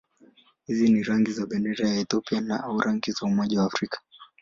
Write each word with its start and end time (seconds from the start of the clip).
Hizi 0.67 0.89
ni 0.89 1.03
rangi 1.03 1.31
za 1.31 1.45
bendera 1.45 1.87
ya 1.89 1.99
Ethiopia 1.99 2.63
au 2.63 2.79
rangi 2.79 3.11
za 3.11 3.25
Umoja 3.27 3.59
wa 3.59 3.65
Afrika. 3.65 4.01